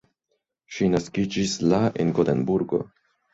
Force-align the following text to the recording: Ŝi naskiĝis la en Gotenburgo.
Ŝi 0.77 0.87
naskiĝis 0.93 1.53
la 1.75 1.83
en 2.05 2.15
Gotenburgo. 2.21 2.83